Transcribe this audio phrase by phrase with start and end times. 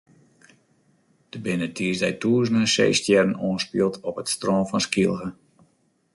[1.33, 5.27] Der binne tiisdei tûzenen seestjerren oanspield op it strân fan Skylge.